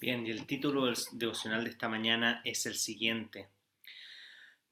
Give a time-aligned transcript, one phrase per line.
[0.00, 3.50] Bien, y el título del devocional de esta mañana es el siguiente.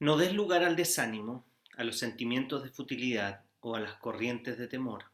[0.01, 1.45] No des lugar al desánimo,
[1.77, 5.05] a los sentimientos de futilidad o a las corrientes de temor,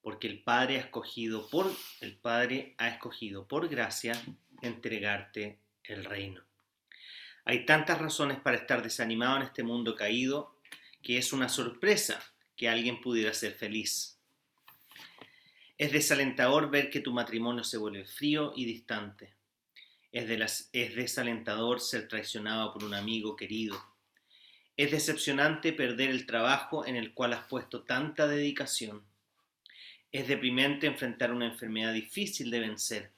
[0.00, 4.14] porque el Padre ha escogido por el Padre ha escogido por gracia
[4.62, 6.42] entregarte el reino.
[7.44, 10.56] Hay tantas razones para estar desanimado en este mundo caído
[11.02, 12.24] que es una sorpresa
[12.56, 14.18] que alguien pudiera ser feliz.
[15.76, 19.38] Es desalentador ver que tu matrimonio se vuelve frío y distante
[20.12, 23.80] es, desalentador ser traicionado por un amigo querido.
[24.76, 29.04] Es decepcionante perder el trabajo en el cual has puesto tanta dedicación.
[30.10, 33.12] Es deprimente enfrentar una enfermedad difícil de vencer.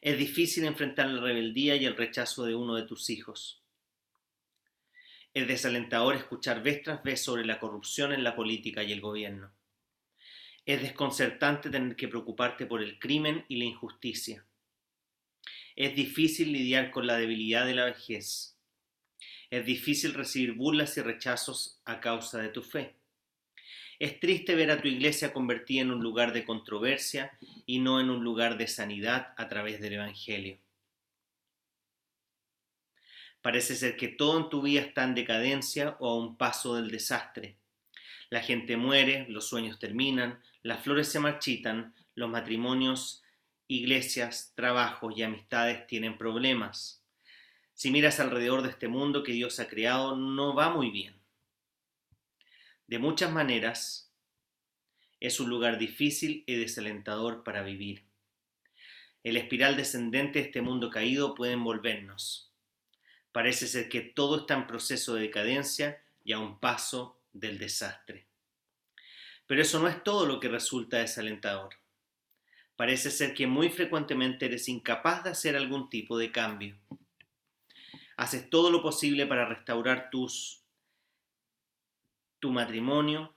[0.00, 3.60] Es difícil enfrentar la rebeldía y el rechazo de uno de tus hijos.
[5.34, 9.52] Es desalentador escuchar vez tras vez sobre la corrupción en la política y el gobierno.
[10.64, 14.46] Es desconcertante tener que preocuparte por el crimen y la injusticia.
[15.76, 18.56] Es difícil lidiar con la debilidad de la vejez.
[19.50, 22.96] Es difícil recibir burlas y rechazos a causa de tu fe.
[23.98, 28.08] Es triste ver a tu iglesia convertida en un lugar de controversia y no en
[28.08, 30.58] un lugar de sanidad a través del Evangelio.
[33.42, 36.90] Parece ser que todo en tu vida está en decadencia o a un paso del
[36.90, 37.56] desastre.
[38.30, 43.22] La gente muere, los sueños terminan, las flores se marchitan, los matrimonios
[43.68, 47.02] iglesias, trabajos y amistades tienen problemas.
[47.74, 51.14] Si miras alrededor de este mundo que Dios ha creado, no va muy bien.
[52.86, 54.12] De muchas maneras,
[55.20, 58.04] es un lugar difícil y desalentador para vivir.
[59.24, 62.52] El espiral descendente de este mundo caído puede envolvernos.
[63.32, 68.26] Parece ser que todo está en proceso de decadencia y a un paso del desastre.
[69.46, 71.74] Pero eso no es todo lo que resulta desalentador.
[72.76, 76.76] Parece ser que muy frecuentemente eres incapaz de hacer algún tipo de cambio.
[78.18, 80.62] Haces todo lo posible para restaurar tus,
[82.38, 83.34] tu matrimonio,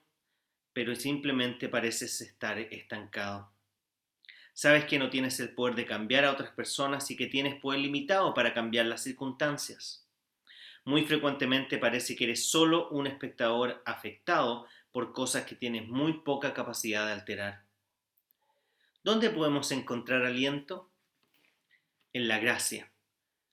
[0.74, 3.52] pero simplemente pareces estar estancado.
[4.54, 7.80] Sabes que no tienes el poder de cambiar a otras personas y que tienes poder
[7.80, 10.06] limitado para cambiar las circunstancias.
[10.84, 16.54] Muy frecuentemente parece que eres solo un espectador afectado por cosas que tienes muy poca
[16.54, 17.69] capacidad de alterar.
[19.02, 20.92] ¿Dónde podemos encontrar aliento?
[22.12, 22.92] En la gracia,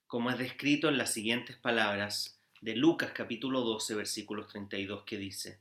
[0.09, 5.61] como es descrito en las siguientes palabras de Lucas capítulo 12 versículos 32 que dice,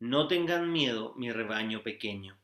[0.00, 2.36] No tengan miedo mi rebaño pequeño,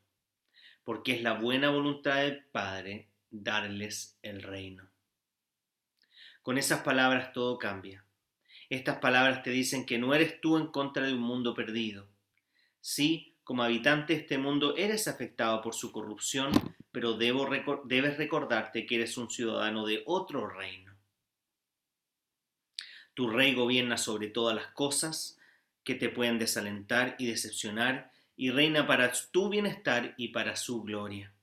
[0.83, 4.89] porque es la buena voluntad del Padre darles el reino.
[6.41, 8.03] Con esas palabras todo cambia.
[8.71, 12.07] Estas palabras te dicen que no eres tú en contra de un mundo perdido.
[12.81, 16.51] Sí, como habitante de este mundo eres afectado por su corrupción,
[16.91, 20.93] pero debes recordarte que eres un ciudadano de otro reino.
[23.13, 25.37] Tu rey gobierna sobre todas las cosas
[25.83, 31.33] que te pueden desalentar y decepcionar y reina para tu bienestar y para su gloria.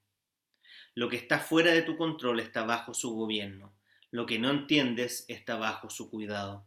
[0.95, 3.73] Lo que está fuera de tu control está bajo su gobierno.
[4.11, 6.67] Lo que no entiendes está bajo su cuidado.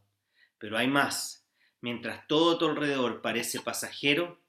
[0.57, 1.45] Pero hay más.
[1.81, 4.42] Mientras todo a tu alrededor parece pasajero,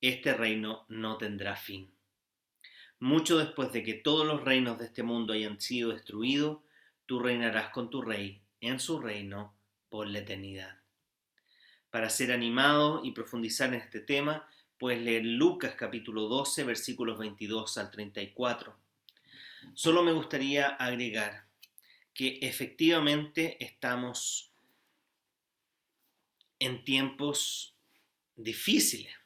[0.00, 1.90] este reino no tendrá fin.
[2.98, 6.58] Mucho después de que todos los reinos de este mundo hayan sido destruidos,
[7.06, 9.54] tú reinarás con tu rey en su reino
[9.88, 10.78] por la eternidad.
[11.90, 14.48] Para ser animado y profundizar en este tema,
[14.78, 18.76] puedes leer Lucas capítulo 12 versículos 22 al 34.
[19.74, 21.46] Solo me gustaría agregar
[22.14, 24.52] que efectivamente estamos
[26.58, 27.74] en tiempos
[28.36, 29.19] difíciles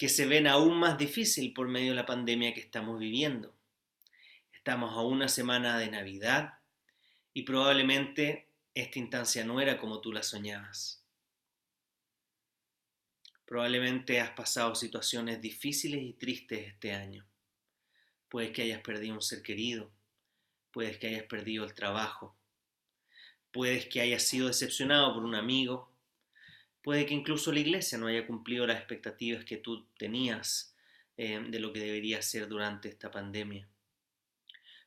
[0.00, 3.54] que se ven aún más difícil por medio de la pandemia que estamos viviendo.
[4.50, 6.54] Estamos a una semana de Navidad
[7.34, 11.04] y probablemente esta instancia no era como tú la soñabas.
[13.44, 17.26] Probablemente has pasado situaciones difíciles y tristes este año.
[18.30, 19.92] Puedes que hayas perdido un ser querido,
[20.70, 22.40] puedes que hayas perdido el trabajo,
[23.52, 25.89] Puedes que hayas sido decepcionado por un amigo.
[26.82, 30.74] Puede que incluso la iglesia no haya cumplido las expectativas que tú tenías
[31.16, 33.68] eh, de lo que debería ser durante esta pandemia.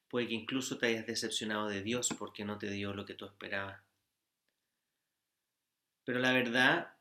[0.09, 3.25] Puede que incluso te hayas decepcionado de Dios porque no te dio lo que tú
[3.25, 3.81] esperabas.
[6.03, 6.93] Pero la verdad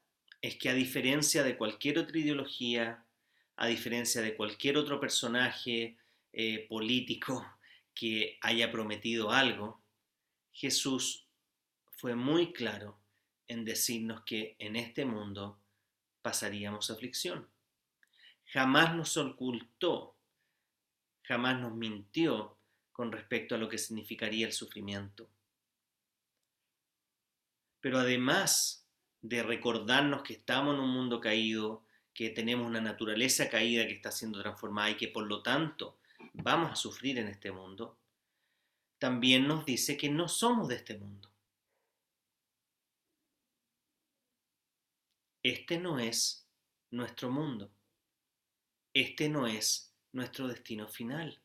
[0.43, 3.05] es que a diferencia de cualquier otra ideología,
[3.57, 5.97] a diferencia de cualquier otro personaje
[6.33, 7.47] eh, político
[7.95, 9.83] que haya prometido algo,
[10.53, 11.27] Jesús
[11.91, 13.02] fue muy claro
[13.53, 15.59] en decirnos que en este mundo
[16.23, 17.49] pasaríamos aflicción.
[18.47, 20.15] Jamás nos ocultó,
[21.23, 22.57] jamás nos mintió
[22.93, 25.29] con respecto a lo que significaría el sufrimiento.
[27.81, 28.87] Pero además
[29.23, 31.83] de recordarnos que estamos en un mundo caído,
[32.13, 35.99] que tenemos una naturaleza caída que está siendo transformada y que por lo tanto
[36.35, 37.97] vamos a sufrir en este mundo,
[38.99, 41.32] también nos dice que no somos de este mundo.
[45.43, 46.47] Este no es
[46.91, 47.73] nuestro mundo.
[48.95, 51.43] Este no es nuestro destino final.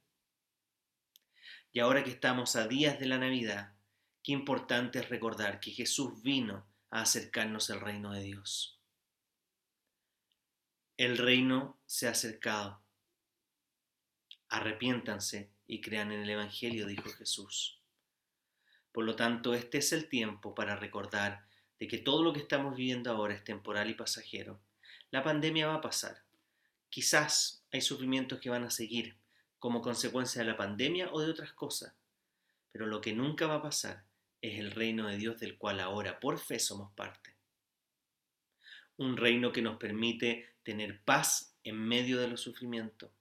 [1.71, 3.75] Y ahora que estamos a días de la Navidad,
[4.21, 8.79] qué importante es recordar que Jesús vino a acercarnos al reino de Dios.
[10.95, 12.83] El reino se ha acercado.
[14.49, 17.81] Arrepiéntanse y crean en el Evangelio, dijo Jesús.
[18.91, 21.46] Por lo tanto, este es el tiempo para recordar
[21.79, 24.59] de que todo lo que estamos viviendo ahora es temporal y pasajero.
[25.12, 26.24] La pandemia va a pasar.
[26.89, 29.15] Quizás hay sufrimientos que van a seguir
[29.59, 31.94] como consecuencia de la pandemia o de otras cosas,
[32.71, 34.03] pero lo que nunca va a pasar
[34.41, 37.35] es el reino de Dios del cual ahora por fe somos parte.
[38.97, 43.12] Un reino que nos permite tener paz en medio de los sufrimientos,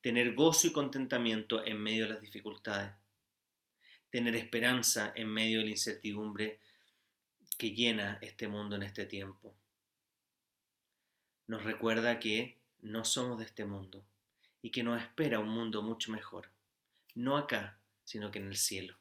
[0.00, 2.92] tener gozo y contentamiento en medio de las dificultades,
[4.10, 6.60] tener esperanza en medio de la incertidumbre
[7.56, 9.54] que llena este mundo en este tiempo.
[11.46, 14.04] Nos recuerda que no somos de este mundo
[14.62, 16.50] y que nos espera un mundo mucho mejor,
[17.14, 18.96] no acá, sino que en el cielo.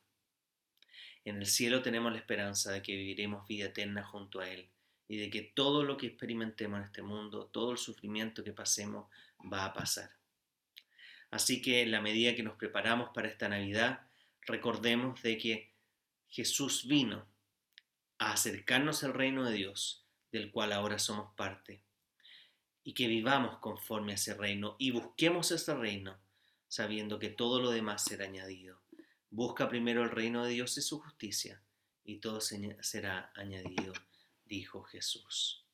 [1.25, 4.67] En el cielo tenemos la esperanza de que viviremos vida eterna junto a Él
[5.07, 9.09] y de que todo lo que experimentemos en este mundo, todo el sufrimiento que pasemos,
[9.41, 10.11] va a pasar.
[11.31, 14.05] Así que en la medida que nos preparamos para esta Navidad,
[14.41, 15.71] recordemos de que
[16.29, 17.25] Jesús vino
[18.23, 21.83] a acercarnos al reino de Dios, del cual ahora somos parte,
[22.83, 26.17] y que vivamos conforme a ese reino y busquemos ese reino,
[26.67, 28.79] sabiendo que todo lo demás será añadido.
[29.29, 31.61] Busca primero el reino de Dios y su justicia,
[32.03, 33.93] y todo será añadido,
[34.45, 35.65] dijo Jesús.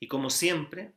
[0.00, 0.92] Y como siempre,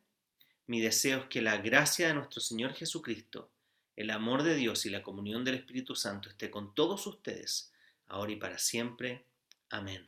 [0.68, 3.52] mi deseo es que la gracia de nuestro Señor Jesucristo,
[3.96, 7.74] el amor de Dios y la comunión del Espíritu Santo esté con todos ustedes,
[8.08, 9.26] ahora y para siempre.
[9.70, 10.08] Amén.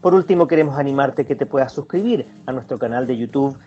[0.00, 3.58] Por último, queremos animarte que te puedas suscribir a nuestro canal de YouTube